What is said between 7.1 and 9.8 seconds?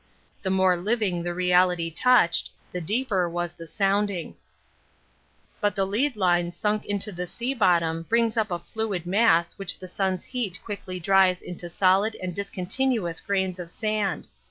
the sea bottom brings up a fluid mass which